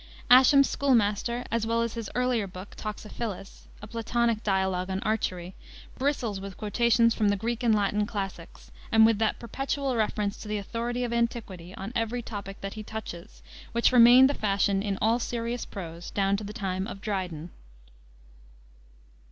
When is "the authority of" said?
10.47-11.13